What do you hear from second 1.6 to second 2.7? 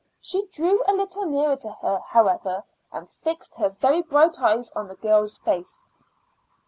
her, however,